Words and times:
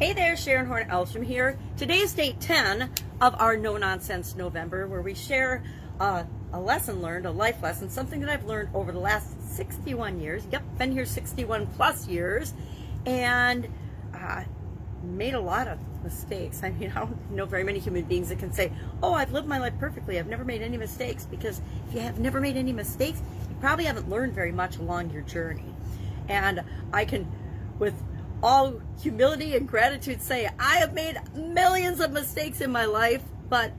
Hey 0.00 0.14
there, 0.14 0.34
Sharon 0.34 0.64
Horn 0.64 0.88
Elstrom 0.88 1.26
here. 1.26 1.58
Today 1.76 1.98
is 1.98 2.14
day 2.14 2.34
10 2.40 2.90
of 3.20 3.38
our 3.38 3.54
No 3.58 3.76
Nonsense 3.76 4.34
November, 4.34 4.86
where 4.86 5.02
we 5.02 5.12
share 5.12 5.62
uh, 6.00 6.24
a 6.54 6.58
lesson 6.58 7.02
learned, 7.02 7.26
a 7.26 7.30
life 7.30 7.62
lesson, 7.62 7.90
something 7.90 8.20
that 8.20 8.30
I've 8.30 8.46
learned 8.46 8.70
over 8.72 8.92
the 8.92 8.98
last 8.98 9.54
61 9.56 10.18
years. 10.18 10.46
Yep, 10.50 10.62
been 10.78 10.92
here 10.92 11.04
61 11.04 11.66
plus 11.76 12.08
years, 12.08 12.54
and 13.04 13.68
uh, 14.14 14.44
made 15.02 15.34
a 15.34 15.40
lot 15.40 15.68
of 15.68 15.78
mistakes. 16.02 16.62
I 16.62 16.70
mean, 16.70 16.90
I 16.96 17.00
don't 17.00 17.30
know 17.32 17.44
very 17.44 17.62
many 17.62 17.78
human 17.78 18.04
beings 18.04 18.30
that 18.30 18.38
can 18.38 18.54
say, 18.54 18.72
Oh, 19.02 19.12
I've 19.12 19.32
lived 19.32 19.48
my 19.48 19.58
life 19.58 19.74
perfectly. 19.78 20.18
I've 20.18 20.28
never 20.28 20.46
made 20.46 20.62
any 20.62 20.78
mistakes. 20.78 21.26
Because 21.26 21.60
if 21.90 21.94
you 21.94 22.00
have 22.00 22.18
never 22.18 22.40
made 22.40 22.56
any 22.56 22.72
mistakes, 22.72 23.20
you 23.50 23.56
probably 23.60 23.84
haven't 23.84 24.08
learned 24.08 24.32
very 24.32 24.52
much 24.52 24.78
along 24.78 25.10
your 25.10 25.24
journey. 25.24 25.74
And 26.26 26.62
I 26.90 27.04
can, 27.04 27.30
with 27.78 28.02
all 28.42 28.80
humility 29.00 29.56
and 29.56 29.68
gratitude 29.68 30.22
say, 30.22 30.48
I 30.58 30.76
have 30.76 30.94
made 30.94 31.18
millions 31.34 32.00
of 32.00 32.12
mistakes 32.12 32.60
in 32.60 32.70
my 32.70 32.84
life, 32.86 33.22
but 33.48 33.72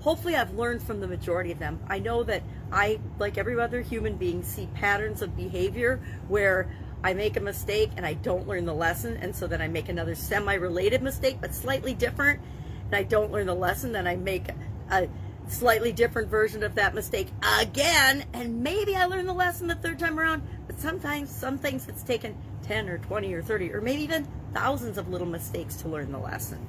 hopefully 0.00 0.36
I've 0.36 0.54
learned 0.54 0.82
from 0.82 1.00
the 1.00 1.06
majority 1.06 1.52
of 1.52 1.58
them. 1.58 1.80
I 1.88 1.98
know 1.98 2.22
that 2.24 2.42
I, 2.70 3.00
like 3.18 3.38
every 3.38 3.58
other 3.58 3.80
human 3.80 4.16
being, 4.16 4.42
see 4.42 4.68
patterns 4.74 5.22
of 5.22 5.36
behavior 5.36 6.00
where 6.28 6.70
I 7.04 7.14
make 7.14 7.36
a 7.36 7.40
mistake 7.40 7.90
and 7.96 8.06
I 8.06 8.14
don't 8.14 8.46
learn 8.46 8.64
the 8.64 8.74
lesson, 8.74 9.16
and 9.16 9.34
so 9.34 9.46
then 9.46 9.60
I 9.60 9.68
make 9.68 9.88
another 9.88 10.14
semi 10.14 10.54
related 10.54 11.02
mistake, 11.02 11.38
but 11.40 11.54
slightly 11.54 11.94
different, 11.94 12.40
and 12.86 12.94
I 12.94 13.02
don't 13.02 13.32
learn 13.32 13.46
the 13.46 13.54
lesson, 13.54 13.92
then 13.92 14.06
I 14.06 14.16
make 14.16 14.48
a 14.90 15.08
slightly 15.48 15.92
different 15.92 16.28
version 16.28 16.62
of 16.62 16.76
that 16.76 16.94
mistake 16.94 17.28
again, 17.60 18.24
and 18.32 18.62
maybe 18.62 18.94
I 18.94 19.06
learn 19.06 19.26
the 19.26 19.32
lesson 19.32 19.66
the 19.66 19.74
third 19.74 19.98
time 19.98 20.18
around, 20.18 20.42
but 20.66 20.78
sometimes 20.78 21.30
some 21.30 21.58
things 21.58 21.88
it's 21.88 22.02
taken 22.02 22.36
10 22.62 22.88
or 22.88 22.98
20 22.98 23.32
or 23.34 23.42
30 23.42 23.72
or 23.72 23.80
maybe 23.80 24.02
even 24.02 24.26
thousands 24.54 24.98
of 24.98 25.08
little 25.08 25.26
mistakes 25.26 25.76
to 25.76 25.88
learn 25.88 26.12
the 26.12 26.18
lesson. 26.18 26.66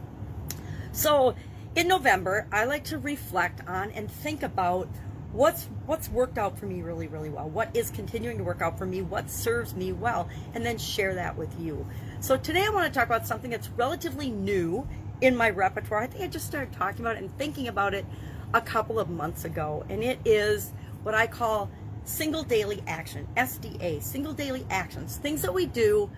So 0.91 1.35
in 1.75 1.87
November, 1.87 2.47
I 2.51 2.65
like 2.65 2.83
to 2.85 2.97
reflect 2.97 3.67
on 3.67 3.91
and 3.91 4.09
think 4.09 4.43
about 4.43 4.87
what's 5.31 5.67
what's 5.87 6.09
worked 6.09 6.37
out 6.37 6.59
for 6.59 6.67
me 6.67 6.83
really 6.83 7.07
really 7.07 7.29
well. 7.29 7.49
What 7.49 7.75
is 7.75 7.89
continuing 7.89 8.37
to 8.37 8.43
work 8.43 8.61
out 8.61 8.77
for 8.77 8.85
me? 8.85 9.01
What 9.01 9.29
serves 9.29 9.75
me 9.75 9.91
well? 9.91 10.29
And 10.53 10.63
then 10.63 10.77
share 10.77 11.15
that 11.15 11.35
with 11.35 11.59
you. 11.59 11.87
So 12.19 12.37
today 12.37 12.63
i 12.65 12.69
want 12.69 12.91
to 12.91 12.97
talk 12.97 13.07
about 13.07 13.25
something 13.25 13.49
that's 13.49 13.69
relatively 13.69 14.29
new 14.29 14.87
in 15.21 15.35
my 15.35 15.49
repertoire. 15.49 16.01
I 16.01 16.07
think 16.07 16.23
i 16.23 16.27
just 16.27 16.45
started 16.45 16.73
talking 16.73 17.01
about 17.01 17.15
it 17.15 17.23
and 17.23 17.37
thinking 17.37 17.67
about 17.67 17.93
it 17.95 18.05
a 18.53 18.61
couple 18.61 18.99
of 18.99 19.09
months 19.09 19.43
ago. 19.43 19.83
And 19.89 20.03
it 20.03 20.19
is 20.25 20.71
what 21.01 21.15
i 21.15 21.25
call 21.25 21.71
single 22.05 22.43
daily 22.43 22.83
action, 22.87 23.27
SDA, 23.37 24.01
single 24.01 24.33
daily 24.33 24.65
actions, 24.69 25.17
things 25.17 25.41
that 25.41 25.53
we 25.53 25.65
do 25.65 26.09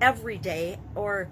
every 0.00 0.38
day 0.38 0.78
or 0.94 1.28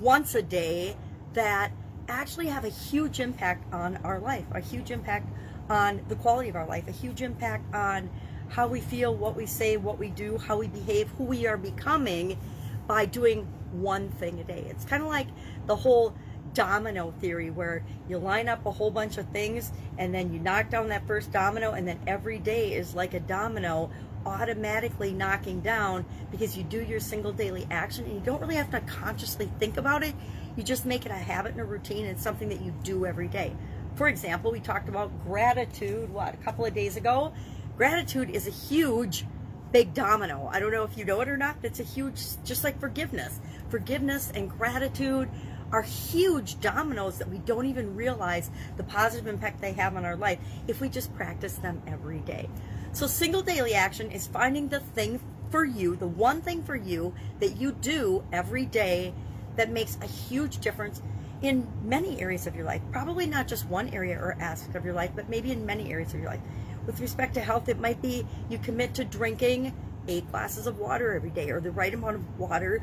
once 0.00 0.34
a 0.34 0.42
day 0.42 0.96
that 1.34 1.72
actually 2.08 2.46
have 2.46 2.64
a 2.64 2.68
huge 2.68 3.20
impact 3.20 3.72
on 3.72 3.96
our 4.04 4.18
life, 4.18 4.44
a 4.52 4.60
huge 4.60 4.90
impact 4.90 5.28
on 5.68 6.00
the 6.08 6.16
quality 6.16 6.48
of 6.48 6.56
our 6.56 6.66
life, 6.66 6.86
a 6.88 6.92
huge 6.92 7.22
impact 7.22 7.74
on 7.74 8.10
how 8.48 8.66
we 8.66 8.80
feel, 8.80 9.14
what 9.14 9.34
we 9.34 9.46
say, 9.46 9.76
what 9.76 9.98
we 9.98 10.08
do, 10.08 10.38
how 10.38 10.58
we 10.58 10.68
behave, 10.68 11.08
who 11.16 11.24
we 11.24 11.46
are 11.46 11.56
becoming 11.56 12.38
by 12.86 13.06
doing 13.06 13.46
one 13.72 14.10
thing 14.10 14.38
a 14.40 14.44
day. 14.44 14.66
It's 14.68 14.84
kind 14.84 15.02
of 15.02 15.08
like 15.08 15.28
the 15.66 15.76
whole 15.76 16.14
domino 16.54 17.12
theory 17.20 17.50
where 17.50 17.84
you 18.08 18.16
line 18.18 18.48
up 18.48 18.64
a 18.64 18.70
whole 18.70 18.90
bunch 18.90 19.18
of 19.18 19.28
things 19.28 19.72
and 19.98 20.14
then 20.14 20.32
you 20.32 20.38
knock 20.38 20.70
down 20.70 20.88
that 20.88 21.06
first 21.06 21.32
domino 21.32 21.72
and 21.72 21.86
then 21.86 21.98
every 22.06 22.38
day 22.38 22.72
is 22.72 22.94
like 22.94 23.12
a 23.14 23.20
domino 23.20 23.90
automatically 24.26 25.12
knocking 25.12 25.60
down 25.60 26.04
because 26.30 26.56
you 26.56 26.64
do 26.64 26.82
your 26.82 27.00
single 27.00 27.32
daily 27.32 27.66
action 27.70 28.04
and 28.04 28.14
you 28.14 28.20
don't 28.20 28.40
really 28.40 28.54
have 28.54 28.70
to 28.70 28.80
consciously 28.80 29.50
think 29.58 29.76
about 29.76 30.02
it. 30.02 30.14
You 30.56 30.62
just 30.62 30.86
make 30.86 31.04
it 31.04 31.10
a 31.10 31.14
habit 31.14 31.52
and 31.52 31.60
a 31.60 31.64
routine 31.64 32.06
and 32.06 32.18
something 32.18 32.48
that 32.48 32.60
you 32.60 32.72
do 32.82 33.06
every 33.06 33.28
day. 33.28 33.54
For 33.96 34.08
example 34.08 34.50
we 34.50 34.60
talked 34.60 34.88
about 34.88 35.10
gratitude 35.24 36.10
what 36.10 36.34
a 36.34 36.38
couple 36.38 36.64
of 36.64 36.74
days 36.74 36.96
ago? 36.96 37.32
Gratitude 37.76 38.30
is 38.30 38.46
a 38.46 38.50
huge 38.50 39.26
big 39.72 39.92
domino. 39.92 40.48
I 40.52 40.60
don't 40.60 40.70
know 40.70 40.84
if 40.84 40.96
you 40.96 41.04
know 41.04 41.20
it 41.20 41.28
or 41.28 41.36
not 41.36 41.56
but 41.60 41.70
it's 41.70 41.80
a 41.80 41.84
huge 41.84 42.20
just 42.44 42.64
like 42.64 42.80
forgiveness. 42.80 43.40
Forgiveness 43.68 44.32
and 44.34 44.48
gratitude 44.48 45.28
are 45.72 45.82
huge 45.82 46.60
dominoes 46.60 47.18
that 47.18 47.28
we 47.28 47.38
don't 47.38 47.66
even 47.66 47.96
realize 47.96 48.50
the 48.76 48.84
positive 48.84 49.26
impact 49.26 49.60
they 49.60 49.72
have 49.72 49.96
on 49.96 50.04
our 50.04 50.16
life 50.16 50.38
if 50.68 50.80
we 50.80 50.88
just 50.88 51.14
practice 51.14 51.54
them 51.54 51.82
every 51.86 52.20
day. 52.20 52.48
So, 52.92 53.06
single 53.06 53.42
daily 53.42 53.74
action 53.74 54.10
is 54.10 54.26
finding 54.26 54.68
the 54.68 54.80
thing 54.80 55.20
for 55.50 55.64
you, 55.64 55.96
the 55.96 56.06
one 56.06 56.42
thing 56.42 56.62
for 56.62 56.76
you 56.76 57.14
that 57.40 57.56
you 57.56 57.72
do 57.72 58.24
every 58.32 58.66
day 58.66 59.14
that 59.56 59.70
makes 59.70 59.98
a 60.00 60.06
huge 60.06 60.58
difference 60.58 61.02
in 61.42 61.66
many 61.82 62.20
areas 62.20 62.46
of 62.46 62.54
your 62.54 62.64
life. 62.64 62.82
Probably 62.90 63.26
not 63.26 63.48
just 63.48 63.66
one 63.66 63.88
area 63.90 64.18
or 64.18 64.36
aspect 64.40 64.76
of 64.76 64.84
your 64.84 64.94
life, 64.94 65.10
but 65.14 65.28
maybe 65.28 65.52
in 65.52 65.66
many 65.66 65.92
areas 65.92 66.14
of 66.14 66.20
your 66.20 66.28
life. 66.28 66.40
With 66.86 67.00
respect 67.00 67.34
to 67.34 67.40
health, 67.40 67.68
it 67.68 67.78
might 67.78 68.00
be 68.00 68.26
you 68.48 68.58
commit 68.58 68.94
to 68.94 69.04
drinking 69.04 69.74
eight 70.08 70.30
glasses 70.30 70.66
of 70.66 70.78
water 70.78 71.14
every 71.14 71.30
day 71.30 71.50
or 71.50 71.60
the 71.60 71.70
right 71.70 71.94
amount 71.94 72.16
of 72.16 72.38
water 72.38 72.82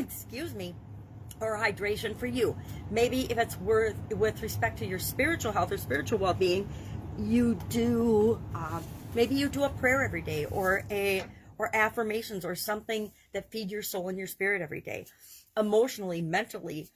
excuse 0.00 0.54
me, 0.54 0.74
or 1.40 1.56
hydration 1.56 2.16
for 2.16 2.26
you. 2.26 2.56
Maybe 2.90 3.22
if 3.30 3.38
it's 3.38 3.56
worth 3.58 3.96
with 4.10 4.42
respect 4.42 4.78
to 4.78 4.86
your 4.86 4.98
spiritual 4.98 5.52
health 5.52 5.72
or 5.72 5.78
spiritual 5.78 6.18
well-being, 6.18 6.68
you 7.18 7.58
do 7.68 8.40
uh, 8.54 8.80
maybe 9.14 9.34
you 9.34 9.48
do 9.48 9.64
a 9.64 9.68
prayer 9.68 10.02
every 10.02 10.22
day 10.22 10.46
or 10.46 10.84
a 10.90 11.24
or 11.58 11.74
affirmations 11.74 12.44
or 12.44 12.54
something 12.54 13.12
that 13.32 13.50
feed 13.50 13.70
your 13.70 13.82
soul 13.82 14.08
and 14.08 14.16
your 14.16 14.26
spirit 14.26 14.62
every 14.62 14.80
day, 14.80 15.04
emotionally, 15.58 16.22
mentally, 16.22 16.88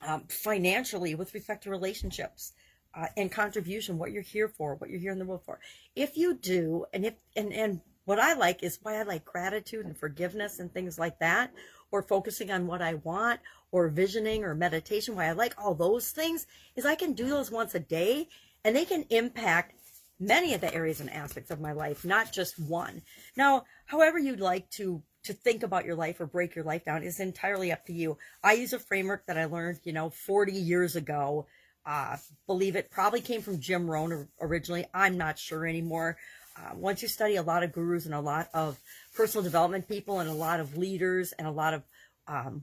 um, 0.00 0.24
financially, 0.28 1.14
with 1.14 1.34
respect 1.34 1.64
to 1.64 1.70
relationships. 1.70 2.52
Uh, 2.96 3.08
and 3.16 3.32
contribution, 3.32 3.98
what 3.98 4.12
you're 4.12 4.22
here 4.22 4.46
for, 4.46 4.76
what 4.76 4.88
you're 4.88 5.00
here 5.00 5.10
in 5.10 5.18
the 5.18 5.24
world 5.24 5.42
for. 5.44 5.58
If 5.96 6.16
you 6.16 6.34
do, 6.34 6.86
and 6.92 7.04
if 7.04 7.14
and 7.34 7.52
and 7.52 7.80
what 8.04 8.18
I 8.18 8.34
like 8.34 8.62
is 8.62 8.78
why 8.82 8.98
I 8.98 9.02
like 9.02 9.24
gratitude 9.24 9.86
and 9.86 9.96
forgiveness 9.96 10.58
and 10.58 10.72
things 10.72 10.98
like 10.98 11.18
that, 11.20 11.52
or 11.90 12.02
focusing 12.02 12.50
on 12.50 12.66
what 12.66 12.82
I 12.82 12.94
want, 12.94 13.40
or 13.72 13.88
visioning 13.88 14.44
or 14.44 14.54
meditation. 14.54 15.16
Why 15.16 15.26
I 15.26 15.32
like 15.32 15.54
all 15.58 15.74
those 15.74 16.10
things 16.10 16.46
is 16.76 16.84
I 16.84 16.94
can 16.94 17.14
do 17.14 17.28
those 17.28 17.50
once 17.50 17.74
a 17.74 17.80
day 17.80 18.28
and 18.64 18.74
they 18.74 18.84
can 18.84 19.04
impact 19.10 19.74
many 20.20 20.54
of 20.54 20.60
the 20.60 20.72
areas 20.72 21.00
and 21.00 21.10
aspects 21.10 21.50
of 21.50 21.60
my 21.60 21.72
life, 21.72 22.04
not 22.04 22.32
just 22.32 22.58
one. 22.58 23.02
Now, 23.36 23.64
however 23.86 24.18
you'd 24.18 24.40
like 24.40 24.70
to 24.70 25.02
to 25.24 25.32
think 25.32 25.62
about 25.62 25.86
your 25.86 25.94
life 25.94 26.20
or 26.20 26.26
break 26.26 26.54
your 26.54 26.64
life 26.64 26.84
down 26.84 27.02
is 27.02 27.18
entirely 27.18 27.72
up 27.72 27.86
to 27.86 27.94
you. 27.94 28.18
I 28.42 28.52
use 28.52 28.74
a 28.74 28.78
framework 28.78 29.24
that 29.26 29.38
I 29.38 29.46
learned, 29.46 29.80
you 29.82 29.94
know, 29.94 30.10
40 30.10 30.52
years 30.52 30.96
ago. 30.96 31.46
Uh, 31.86 32.18
believe 32.46 32.76
it 32.76 32.90
probably 32.90 33.22
came 33.22 33.40
from 33.40 33.58
Jim 33.58 33.90
Rohn 33.90 34.28
originally. 34.38 34.84
I'm 34.92 35.16
not 35.16 35.38
sure 35.38 35.66
anymore 35.66 36.18
uh, 36.56 36.74
once 36.74 37.02
you 37.02 37.08
study 37.08 37.36
a 37.36 37.42
lot 37.42 37.62
of 37.62 37.72
gurus 37.72 38.06
and 38.06 38.14
a 38.14 38.20
lot 38.20 38.48
of 38.54 38.78
personal 39.14 39.42
development 39.42 39.88
people 39.88 40.20
and 40.20 40.30
a 40.30 40.34
lot 40.34 40.60
of 40.60 40.76
leaders 40.76 41.32
and 41.32 41.48
a 41.48 41.50
lot 41.50 41.74
of 41.74 41.82
um, 42.28 42.62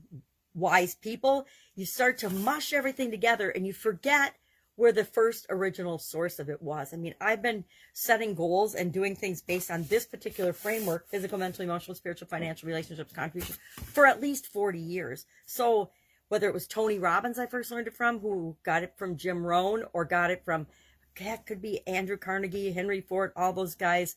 wise 0.54 0.94
people, 0.94 1.46
you 1.74 1.84
start 1.84 2.18
to 2.18 2.30
mush 2.30 2.72
everything 2.72 3.10
together 3.10 3.50
and 3.50 3.66
you 3.66 3.72
forget 3.72 4.34
where 4.76 4.92
the 4.92 5.04
first 5.04 5.46
original 5.50 5.98
source 5.98 6.38
of 6.38 6.48
it 6.48 6.62
was. 6.62 6.94
I 6.94 6.96
mean, 6.96 7.14
I've 7.20 7.42
been 7.42 7.64
setting 7.92 8.34
goals 8.34 8.74
and 8.74 8.92
doing 8.92 9.14
things 9.14 9.42
based 9.42 9.70
on 9.70 9.84
this 9.84 10.06
particular 10.06 10.52
framework 10.52 11.08
physical, 11.08 11.38
mental, 11.38 11.64
emotional, 11.64 11.94
spiritual, 11.94 12.28
financial, 12.28 12.66
relationships, 12.66 13.12
contribution 13.12 13.56
for 13.76 14.06
at 14.06 14.20
least 14.20 14.46
40 14.46 14.78
years. 14.78 15.26
So, 15.46 15.90
whether 16.28 16.48
it 16.48 16.54
was 16.54 16.66
Tony 16.66 16.98
Robbins 16.98 17.38
I 17.38 17.44
first 17.44 17.70
learned 17.70 17.88
it 17.88 17.94
from, 17.94 18.20
who 18.20 18.56
got 18.64 18.82
it 18.82 18.94
from 18.96 19.18
Jim 19.18 19.44
Rohn, 19.44 19.84
or 19.92 20.06
got 20.06 20.30
it 20.30 20.42
from 20.42 20.66
that 21.20 21.46
could 21.46 21.60
be 21.60 21.86
Andrew 21.86 22.16
Carnegie, 22.16 22.72
Henry 22.72 23.00
Ford, 23.00 23.32
all 23.36 23.52
those 23.52 23.74
guys, 23.74 24.16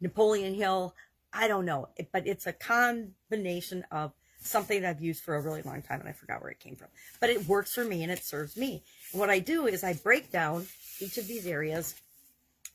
Napoleon 0.00 0.54
Hill. 0.54 0.94
I 1.32 1.48
don't 1.48 1.64
know, 1.64 1.88
but 2.12 2.26
it's 2.26 2.46
a 2.46 2.52
combination 2.52 3.84
of 3.90 4.12
something 4.40 4.82
that 4.82 4.90
I've 4.90 5.00
used 5.00 5.22
for 5.22 5.36
a 5.36 5.40
really 5.40 5.62
long 5.62 5.82
time 5.82 6.00
and 6.00 6.08
I 6.08 6.12
forgot 6.12 6.42
where 6.42 6.50
it 6.50 6.60
came 6.60 6.76
from. 6.76 6.88
But 7.20 7.30
it 7.30 7.46
works 7.46 7.74
for 7.74 7.84
me 7.84 8.02
and 8.02 8.12
it 8.12 8.24
serves 8.24 8.56
me. 8.56 8.82
And 9.12 9.20
what 9.20 9.30
I 9.30 9.38
do 9.38 9.66
is 9.66 9.84
I 9.84 9.94
break 9.94 10.30
down 10.30 10.66
each 11.00 11.16
of 11.16 11.26
these 11.26 11.46
areas. 11.46 11.94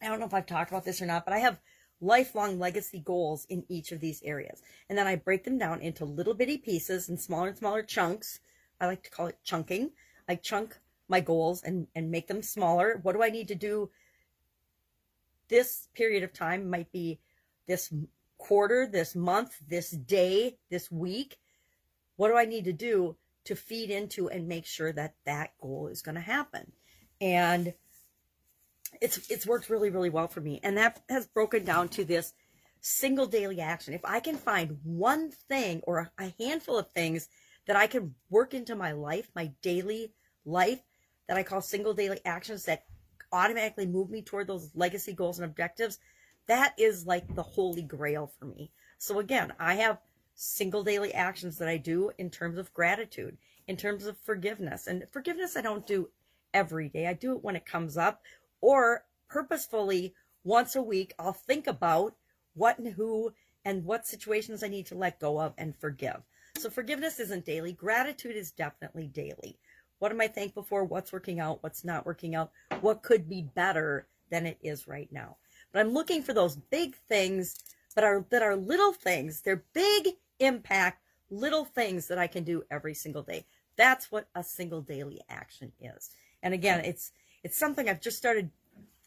I 0.02 0.08
don't 0.08 0.20
know 0.20 0.26
if 0.26 0.34
I've 0.34 0.46
talked 0.46 0.72
about 0.72 0.86
this 0.86 1.02
or 1.02 1.06
not, 1.06 1.26
but 1.26 1.34
I 1.34 1.40
have 1.40 1.60
lifelong 2.00 2.60
legacy 2.60 3.00
goals 3.00 3.46
in 3.50 3.66
each 3.70 3.92
of 3.92 4.00
these 4.00 4.22
areas. 4.24 4.62
And 4.90 4.98
then 4.98 5.08
I 5.08 5.16
break 5.16 5.44
them 5.44 5.58
down 5.58 5.82
into 5.82 6.06
little 6.06 6.34
bitty 6.34 6.58
pieces 6.58 7.10
and 7.10 7.20
smaller 7.20 7.50
and 7.50 7.58
smaller 7.58 7.84
chunks. 7.84 8.40
I 8.80 8.86
like 8.86 9.04
to 9.04 9.10
call 9.10 9.28
it 9.28 9.40
chunking. 9.44 9.92
I 10.30 10.36
chunk 10.36 10.78
my 11.08 11.20
goals 11.20 11.64
and 11.64 11.88
and 11.96 12.12
make 12.12 12.28
them 12.28 12.42
smaller. 12.42 13.00
What 13.02 13.14
do 13.14 13.24
i 13.24 13.30
need 13.30 13.48
to 13.50 13.56
do? 13.56 13.90
This 15.50 15.88
period 15.96 16.24
of 16.24 16.34
time 16.34 16.70
might 16.70 16.92
be 16.92 17.20
this 17.68 17.94
quarter 18.38 18.88
this 18.88 19.16
month 19.16 19.58
this 19.68 19.92
day 19.92 20.58
this 20.70 20.92
week. 20.92 21.38
What 22.16 22.30
do 22.30 22.38
i 22.38 22.46
need 22.46 22.66
to 22.66 22.74
do 22.74 23.16
to 23.46 23.56
feed 23.56 23.90
into 23.90 24.30
and 24.30 24.48
make 24.48 24.66
sure 24.66 24.92
that 24.92 25.16
that 25.26 25.52
goal 25.62 25.88
is 25.88 26.02
going 26.02 26.16
to 26.16 26.22
happen? 26.22 26.72
And 27.22 27.74
it's 29.02 29.30
it's 29.30 29.48
worked 29.48 29.70
really 29.70 29.90
really 29.90 30.10
well 30.10 30.28
for 30.28 30.42
me. 30.42 30.60
And 30.64 30.78
that 30.78 31.02
has 31.10 31.28
broken 31.28 31.64
down 31.64 31.90
to 31.90 32.06
this 32.06 32.34
single 32.80 33.26
daily 33.26 33.60
action. 33.60 33.94
If 33.94 34.06
i 34.06 34.20
can 34.20 34.36
find 34.36 34.80
one 34.84 35.32
thing 35.32 35.82
or 35.84 36.12
a 36.20 36.34
handful 36.40 36.78
of 36.78 36.92
things 36.92 37.30
that 37.68 37.76
I 37.76 37.88
can 37.88 38.16
work 38.30 38.54
into 38.54 38.76
my 38.76 38.94
life, 38.94 39.30
my 39.36 39.52
daily 39.62 40.14
life, 40.46 40.80
that 41.28 41.38
I 41.38 41.44
call 41.44 41.62
single 41.62 41.94
daily 41.94 42.20
actions 42.26 42.66
that 42.66 42.86
automatically 43.32 43.86
move 43.86 44.10
me 44.10 44.22
toward 44.22 44.48
those 44.48 44.72
legacy 44.76 45.14
goals 45.14 45.40
and 45.40 45.46
objectives, 45.46 46.00
that 46.48 46.74
is 46.78 47.06
like 47.06 47.36
the 47.36 47.44
holy 47.44 47.82
grail 47.82 48.32
for 48.40 48.46
me. 48.46 48.72
So 48.98 49.20
again, 49.20 49.54
I 49.60 49.76
have 49.76 50.00
single 50.36 50.84
daily 50.84 51.14
actions 51.14 51.58
that 51.58 51.68
I 51.68 51.78
do 51.78 52.12
in 52.18 52.30
terms 52.30 52.58
of 52.58 52.74
gratitude, 52.74 53.38
in 53.68 53.76
terms 53.76 54.06
of 54.06 54.18
forgiveness. 54.20 54.88
And 54.88 55.04
forgiveness 55.12 55.58
I 55.58 55.62
don't 55.62 55.86
do 55.86 56.10
every 56.54 56.90
day. 56.90 57.08
I 57.08 57.14
do 57.14 57.34
it 57.34 57.44
when 57.44 57.56
it 57.56 57.66
comes 57.66 57.98
up 57.98 58.22
or 58.62 59.04
purposefully 59.30 60.14
once 60.44 60.76
a 60.76 60.82
week 60.82 61.14
I'll 61.20 61.34
think 61.34 61.68
about 61.68 62.16
what 62.54 62.80
and 62.80 62.94
who 62.94 63.34
and 63.66 63.84
what 63.84 64.08
situations 64.08 64.64
I 64.64 64.70
need 64.70 64.86
to 64.88 64.96
let 64.96 65.20
go 65.20 65.40
of 65.42 65.54
and 65.58 65.76
forgive. 65.76 66.22
So 66.58 66.70
forgiveness 66.70 67.20
isn't 67.20 67.46
daily. 67.46 67.74
Gratitude 67.74 68.36
is 68.36 68.52
definitely 68.52 69.08
daily. 69.08 69.58
What 70.00 70.12
am 70.12 70.22
I 70.22 70.28
thankful 70.28 70.64
for? 70.64 70.84
What's 70.84 71.12
working 71.12 71.40
out? 71.40 71.64
What's 71.64 71.84
not 71.84 72.06
working 72.06 72.36
out? 72.36 72.52
What 72.82 73.04
could 73.04 73.28
be 73.28 73.42
better 73.42 74.08
than 74.30 74.46
it 74.46 74.58
is 74.62 74.88
right 74.88 75.12
now? 75.12 75.38
But 75.72 75.80
I'm 75.80 75.94
looking 75.94 76.22
for 76.22 76.34
those 76.34 76.56
big 76.56 76.96
things 77.10 77.64
but 77.98 78.04
are 78.04 78.24
that 78.30 78.44
are 78.44 78.56
little 78.56 78.94
things. 78.94 79.42
They're 79.42 79.64
big 79.74 80.10
impact, 80.40 81.02
little 81.32 81.66
things 81.66 82.08
that 82.10 82.20
I 82.20 82.28
can 82.28 82.44
do 82.44 82.64
every 82.70 82.94
single 82.94 83.24
day. 83.24 83.48
That's 83.76 84.12
what 84.12 84.28
a 84.36 84.44
single 84.44 84.82
daily 84.82 85.20
action 85.30 85.72
is. 85.82 86.12
And 86.44 86.54
again, 86.54 86.86
it's 86.86 87.12
it's 87.44 87.58
something 87.58 87.90
I've 87.90 88.00
just 88.00 88.20
started 88.20 88.52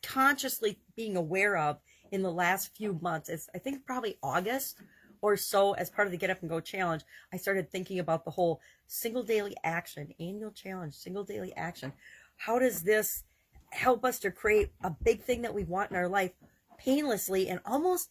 consciously 0.02 0.80
being 0.96 1.16
aware 1.16 1.56
of 1.56 1.78
in 2.10 2.22
the 2.22 2.32
last 2.32 2.74
few 2.76 2.98
months. 3.00 3.28
It's 3.28 3.48
I 3.54 3.58
think 3.58 3.86
probably 3.86 4.18
August 4.24 4.78
or 5.22 5.36
so 5.36 5.72
as 5.72 5.90
part 5.90 6.06
of 6.06 6.12
the 6.12 6.18
Get 6.18 6.30
Up 6.30 6.40
and 6.40 6.50
Go 6.50 6.60
challenge, 6.60 7.02
I 7.32 7.36
started 7.36 7.70
thinking 7.70 7.98
about 7.98 8.24
the 8.24 8.30
whole 8.30 8.60
single 8.86 9.22
daily 9.22 9.56
action, 9.64 10.14
annual 10.18 10.50
challenge, 10.50 10.94
single 10.94 11.24
daily 11.24 11.54
action. 11.56 11.92
How 12.36 12.58
does 12.58 12.82
this 12.82 13.24
help 13.70 14.04
us 14.04 14.18
to 14.20 14.30
create 14.30 14.70
a 14.82 14.90
big 14.90 15.22
thing 15.22 15.42
that 15.42 15.54
we 15.54 15.64
want 15.64 15.90
in 15.90 15.96
our 15.96 16.08
life 16.08 16.32
painlessly 16.78 17.48
and 17.48 17.60
almost 17.64 18.10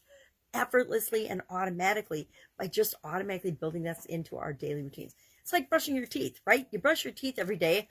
effortlessly 0.53 1.27
and 1.27 1.41
automatically 1.49 2.27
by 2.57 2.67
just 2.67 2.95
automatically 3.03 3.51
building 3.51 3.83
this 3.83 4.05
into 4.05 4.37
our 4.37 4.53
daily 4.53 4.83
routines? 4.83 5.15
It's 5.41 5.53
like 5.53 5.69
brushing 5.69 5.95
your 5.95 6.05
teeth, 6.05 6.39
right? 6.45 6.67
You 6.71 6.79
brush 6.79 7.03
your 7.03 7.13
teeth 7.13 7.39
every 7.39 7.57
day 7.57 7.89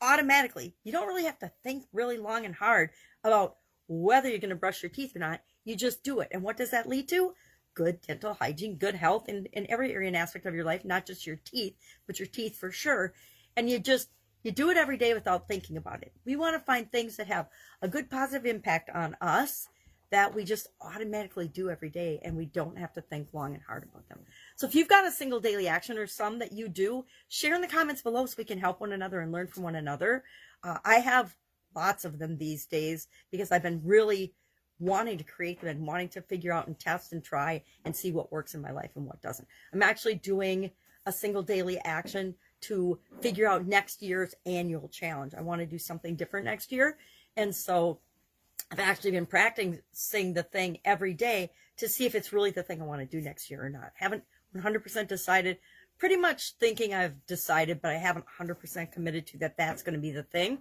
automatically. 0.00 0.74
You 0.84 0.92
don't 0.92 1.08
really 1.08 1.24
have 1.24 1.38
to 1.40 1.50
think 1.62 1.84
really 1.92 2.18
long 2.18 2.44
and 2.44 2.54
hard 2.54 2.90
about 3.24 3.56
whether 3.88 4.28
you're 4.28 4.38
going 4.38 4.50
to 4.50 4.56
brush 4.56 4.82
your 4.82 4.90
teeth 4.90 5.16
or 5.16 5.18
not. 5.18 5.40
You 5.64 5.74
just 5.76 6.02
do 6.02 6.20
it. 6.20 6.28
And 6.30 6.42
what 6.42 6.56
does 6.56 6.70
that 6.70 6.88
lead 6.88 7.08
to? 7.08 7.34
Good 7.78 8.00
dental 8.00 8.34
hygiene, 8.34 8.74
good 8.74 8.96
health 8.96 9.28
in, 9.28 9.46
in 9.52 9.64
every 9.70 9.94
area 9.94 10.08
and 10.08 10.16
aspect 10.16 10.46
of 10.46 10.54
your 10.54 10.64
life, 10.64 10.84
not 10.84 11.06
just 11.06 11.24
your 11.24 11.38
teeth, 11.44 11.76
but 12.08 12.18
your 12.18 12.26
teeth 12.26 12.58
for 12.58 12.72
sure. 12.72 13.14
And 13.56 13.70
you 13.70 13.78
just, 13.78 14.08
you 14.42 14.50
do 14.50 14.70
it 14.70 14.76
every 14.76 14.96
day 14.96 15.14
without 15.14 15.46
thinking 15.46 15.76
about 15.76 16.02
it. 16.02 16.12
We 16.26 16.34
want 16.34 16.56
to 16.56 16.60
find 16.60 16.90
things 16.90 17.16
that 17.16 17.28
have 17.28 17.46
a 17.80 17.86
good 17.86 18.10
positive 18.10 18.46
impact 18.46 18.90
on 18.92 19.16
us 19.20 19.68
that 20.10 20.34
we 20.34 20.42
just 20.42 20.66
automatically 20.80 21.46
do 21.46 21.70
every 21.70 21.88
day 21.88 22.18
and 22.24 22.36
we 22.36 22.46
don't 22.46 22.78
have 22.78 22.92
to 22.94 23.00
think 23.00 23.28
long 23.32 23.54
and 23.54 23.62
hard 23.62 23.84
about 23.84 24.08
them. 24.08 24.18
So 24.56 24.66
if 24.66 24.74
you've 24.74 24.88
got 24.88 25.06
a 25.06 25.12
single 25.12 25.38
daily 25.38 25.68
action 25.68 25.98
or 25.98 26.08
some 26.08 26.40
that 26.40 26.50
you 26.50 26.68
do, 26.68 27.04
share 27.28 27.54
in 27.54 27.60
the 27.60 27.68
comments 27.68 28.02
below 28.02 28.26
so 28.26 28.34
we 28.36 28.44
can 28.44 28.58
help 28.58 28.80
one 28.80 28.92
another 28.92 29.20
and 29.20 29.30
learn 29.30 29.46
from 29.46 29.62
one 29.62 29.76
another. 29.76 30.24
Uh, 30.64 30.78
I 30.84 30.96
have 30.96 31.36
lots 31.76 32.04
of 32.04 32.18
them 32.18 32.38
these 32.38 32.66
days 32.66 33.06
because 33.30 33.52
I've 33.52 33.62
been 33.62 33.82
really 33.84 34.34
wanting 34.80 35.18
to 35.18 35.24
create 35.24 35.60
them 35.60 35.70
and 35.70 35.86
wanting 35.86 36.08
to 36.10 36.22
figure 36.22 36.52
out 36.52 36.66
and 36.66 36.78
test 36.78 37.12
and 37.12 37.22
try 37.22 37.62
and 37.84 37.94
see 37.94 38.12
what 38.12 38.32
works 38.32 38.54
in 38.54 38.60
my 38.60 38.70
life 38.70 38.90
and 38.94 39.06
what 39.06 39.20
doesn't. 39.20 39.48
I'm 39.72 39.82
actually 39.82 40.14
doing 40.14 40.70
a 41.06 41.12
single 41.12 41.42
daily 41.42 41.78
action 41.78 42.34
to 42.60 42.98
figure 43.20 43.48
out 43.48 43.66
next 43.66 44.02
year's 44.02 44.34
annual 44.46 44.88
challenge. 44.88 45.34
I 45.36 45.42
want 45.42 45.60
to 45.60 45.66
do 45.66 45.78
something 45.78 46.16
different 46.16 46.46
next 46.46 46.72
year. 46.72 46.98
And 47.36 47.54
so 47.54 48.00
I've 48.70 48.80
actually 48.80 49.12
been 49.12 49.26
practicing 49.26 50.34
the 50.34 50.42
thing 50.42 50.78
every 50.84 51.14
day 51.14 51.50
to 51.78 51.88
see 51.88 52.04
if 52.06 52.14
it's 52.14 52.32
really 52.32 52.50
the 52.50 52.62
thing 52.62 52.82
I 52.82 52.84
want 52.84 53.00
to 53.00 53.06
do 53.06 53.22
next 53.22 53.50
year 53.50 53.64
or 53.64 53.70
not. 53.70 53.92
Haven't 53.94 54.24
100% 54.56 55.08
decided. 55.08 55.58
Pretty 55.98 56.16
much 56.16 56.52
thinking 56.60 56.94
I've 56.94 57.26
decided, 57.26 57.80
but 57.80 57.92
I 57.92 57.98
haven't 57.98 58.26
100% 58.38 58.92
committed 58.92 59.26
to 59.28 59.38
that 59.38 59.56
that's 59.56 59.82
going 59.82 59.94
to 59.94 60.00
be 60.00 60.12
the 60.12 60.22
thing. 60.22 60.58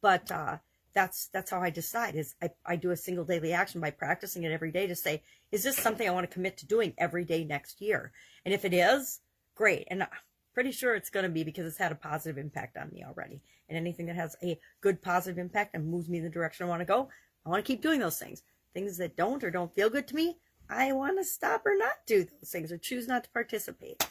But 0.00 0.30
uh, 0.30 0.58
that's 0.94 1.28
that's 1.28 1.50
how 1.50 1.60
I 1.60 1.70
decide 1.70 2.14
is 2.14 2.34
I, 2.42 2.50
I 2.66 2.76
do 2.76 2.90
a 2.90 2.96
single 2.96 3.24
daily 3.24 3.52
action 3.52 3.80
by 3.80 3.90
practicing 3.90 4.44
it 4.44 4.52
every 4.52 4.72
day 4.72 4.86
to 4.86 4.96
say, 4.96 5.22
is 5.52 5.62
this 5.62 5.76
something 5.76 6.08
I 6.08 6.12
want 6.12 6.28
to 6.28 6.34
commit 6.34 6.56
to 6.58 6.66
doing 6.66 6.94
every 6.98 7.24
day 7.24 7.44
next 7.44 7.80
year? 7.80 8.12
And 8.44 8.54
if 8.54 8.64
it 8.64 8.74
is, 8.74 9.20
great. 9.54 9.86
And 9.90 10.02
I'm 10.02 10.08
pretty 10.54 10.72
sure 10.72 10.94
it's 10.94 11.10
going 11.10 11.24
to 11.24 11.30
be 11.30 11.44
because 11.44 11.66
it's 11.66 11.78
had 11.78 11.92
a 11.92 11.96
positive 11.96 12.38
impact 12.38 12.76
on 12.76 12.90
me 12.92 13.04
already. 13.06 13.40
And 13.68 13.76
anything 13.76 14.06
that 14.06 14.16
has 14.16 14.36
a 14.42 14.58
good 14.80 15.02
positive 15.02 15.38
impact 15.38 15.74
and 15.74 15.86
moves 15.86 16.08
me 16.08 16.18
in 16.18 16.24
the 16.24 16.30
direction 16.30 16.66
I 16.66 16.68
want 16.68 16.80
to 16.80 16.86
go, 16.86 17.08
I 17.44 17.50
want 17.50 17.64
to 17.64 17.72
keep 17.72 17.82
doing 17.82 18.00
those 18.00 18.18
things. 18.18 18.42
Things 18.74 18.96
that 18.98 19.16
don't 19.16 19.42
or 19.44 19.50
don't 19.50 19.74
feel 19.74 19.90
good 19.90 20.08
to 20.08 20.14
me, 20.14 20.38
I 20.70 20.92
want 20.92 21.18
to 21.18 21.24
stop 21.24 21.64
or 21.64 21.76
not 21.76 22.06
do 22.06 22.24
those 22.24 22.50
things 22.50 22.70
or 22.70 22.78
choose 22.78 23.08
not 23.08 23.24
to 23.24 23.30
participate. 23.30 24.06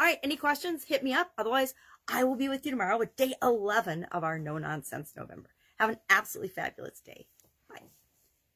All 0.00 0.06
right, 0.06 0.18
any 0.22 0.36
questions? 0.36 0.84
Hit 0.84 1.04
me 1.04 1.12
up. 1.12 1.30
Otherwise, 1.38 1.74
I 2.08 2.24
will 2.24 2.36
be 2.36 2.48
with 2.48 2.64
you 2.64 2.72
tomorrow 2.72 2.98
with 2.98 3.16
day 3.16 3.34
11 3.42 4.04
of 4.04 4.24
our 4.24 4.38
No 4.38 4.58
Nonsense 4.58 5.12
November. 5.16 5.50
Have 5.80 5.90
an 5.90 5.98
absolutely 6.10 6.50
fabulous 6.50 7.00
day. 7.00 7.26